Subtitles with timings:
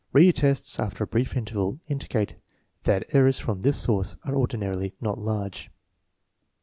[0.13, 2.33] Re tests after a brief interval indicate
[2.85, 5.69] that errors from this source are ordinarily not large.